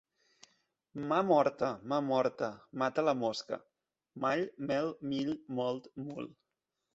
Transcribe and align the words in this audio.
Mà 1.09 1.17
morta, 1.31 1.69
mà 1.91 1.99
morta, 2.07 2.49
mata 2.83 3.03
la 3.09 3.13
mosca. 3.19 3.61
Mall, 4.25 4.43
mel, 4.73 4.91
mill, 5.13 5.31
molt, 5.61 5.93
mul. 6.09 6.33